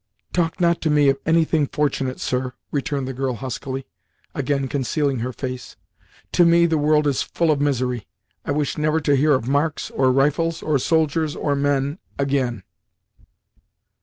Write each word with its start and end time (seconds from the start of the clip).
"Talk 0.33 0.59
not 0.59 0.81
to 0.81 0.89
me 0.89 1.09
of 1.09 1.19
any 1.27 1.45
thing 1.45 1.67
fortunate, 1.67 2.19
sir," 2.19 2.53
returned 2.71 3.07
the 3.07 3.13
girl 3.13 3.35
huskily, 3.35 3.85
again 4.33 4.67
concealing 4.67 5.19
her 5.19 5.31
face. 5.31 5.75
"To 6.31 6.43
me 6.43 6.65
the 6.65 6.79
world 6.79 7.05
is 7.05 7.21
full 7.21 7.51
of 7.51 7.61
misery. 7.61 8.07
I 8.43 8.49
wish 8.49 8.79
never 8.79 8.99
to 9.01 9.15
hear 9.15 9.33
of 9.35 9.47
marks, 9.47 9.91
or 9.91 10.11
rifles, 10.11 10.63
or 10.63 10.79
soldiers, 10.79 11.35
or 11.35 11.55
men, 11.55 11.99
again!" 12.17 12.63